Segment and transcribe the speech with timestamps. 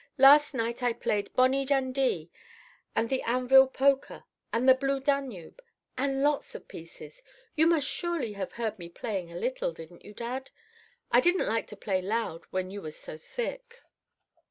[0.17, 2.31] Last night I played "Bonnie Dundee"
[2.95, 7.21] and the "Anvil Polka" and the "Blue Danube"—and lots of pieces.
[7.55, 10.49] You must surely have heard me playing a little, didn't you, dad?
[11.11, 13.79] I didn't like to play loud when you was so sick.